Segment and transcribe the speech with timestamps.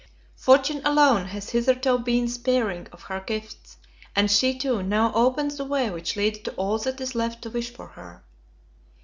[0.35, 3.77] Fortune alone has hitherto been sparing of her gifts;
[4.15, 7.51] and she, too, now opens the way which leads to all that is left to
[7.51, 8.23] wish for her.